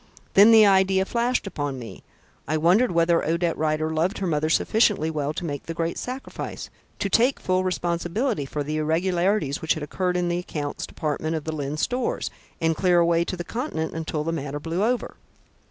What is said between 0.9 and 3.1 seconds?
flashed upon me. I wondered